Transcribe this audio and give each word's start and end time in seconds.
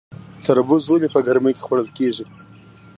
تربوز 0.45 0.83
ولې 0.87 1.07
په 1.15 1.19
ګرمۍ 1.27 1.53
کې 1.55 1.63
خوړل 1.65 1.87
کیږي؟ 1.97 2.25